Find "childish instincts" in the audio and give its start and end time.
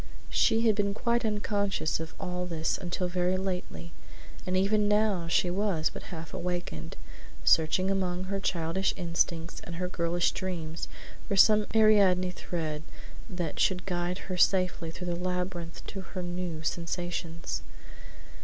8.39-9.61